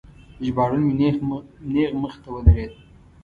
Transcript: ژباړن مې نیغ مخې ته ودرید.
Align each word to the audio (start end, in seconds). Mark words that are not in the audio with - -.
ژباړن 0.45 0.81
مې 0.87 0.93
نیغ 1.73 1.91
مخې 2.01 2.19
ته 2.23 2.29
ودرید. 2.33 2.71